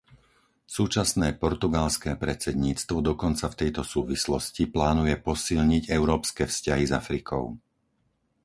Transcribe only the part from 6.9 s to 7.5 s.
Afrikou.